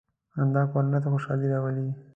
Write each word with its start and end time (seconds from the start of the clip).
•خندا 0.33 0.63
کورنۍ 0.71 0.97
ته 1.03 1.07
خوشحالي 1.13 1.47
راولي. 1.53 1.87